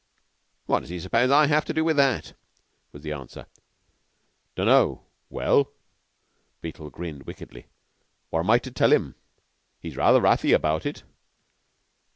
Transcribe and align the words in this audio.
'""What 0.65 0.79
does 0.79 0.89
he 0.89 0.99
suppose 0.99 1.29
I 1.29 1.45
have 1.45 1.63
to 1.65 1.75
do 1.75 1.83
with 1.83 1.95
that?" 1.97 2.33
was 2.91 3.03
the 3.03 3.11
answer. 3.11 3.45
"Dunno. 4.55 5.05
Well?" 5.29 5.69
Beetle 6.59 6.89
grinned 6.89 7.27
wickedly. 7.27 7.67
"What 8.31 8.39
am 8.39 8.49
I 8.49 8.57
to 8.57 8.71
tell 8.71 8.91
him? 8.91 9.13
He's 9.79 9.95
rather 9.97 10.19
wrathy 10.19 10.53
about 10.53 10.87
it." 10.87 11.03